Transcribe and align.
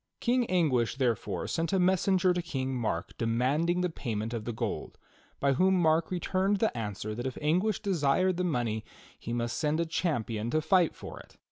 King 0.19 0.47
Anguish, 0.47 0.95
therefore, 0.95 1.45
sent 1.45 1.71
a 1.73 1.77
messenger 1.79 2.33
to 2.33 2.41
King 2.41 2.73
Mark 2.75 3.15
de 3.19 3.27
manding 3.27 3.81
the 3.81 3.89
payment 3.91 4.33
of 4.33 4.45
the 4.45 4.51
gold, 4.51 4.97
by 5.39 5.53
whom 5.53 5.75
Mark 5.79 6.09
returned 6.09 6.57
the 6.57 6.75
answer 6.75 7.13
that 7.13 7.27
if 7.27 7.37
Anguish 7.39 7.79
desired 7.83 8.37
the 8.37 8.43
money 8.43 8.83
he 9.19 9.31
must 9.31 9.59
send 9.59 9.79
a 9.79 9.85
champion 9.85 10.49
to 10.49 10.59
fight 10.59 10.95
for 10.95 11.19
it. 11.19 11.37